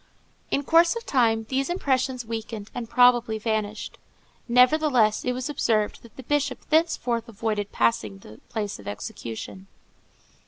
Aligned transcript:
In 0.49 0.63
course 0.63 0.95
of 0.95 1.05
time 1.05 1.45
these 1.49 1.69
impressions 1.69 2.25
weakened 2.25 2.71
and 2.73 2.89
probably 2.89 3.37
vanished. 3.37 3.99
Nevertheless, 4.47 5.23
it 5.23 5.33
was 5.33 5.47
observed 5.47 6.01
that 6.01 6.15
the 6.15 6.23
Bishop 6.23 6.67
thenceforth 6.71 7.29
avoided 7.29 7.71
passing 7.71 8.17
the 8.17 8.39
place 8.49 8.79
of 8.79 8.87
execution. 8.87 9.67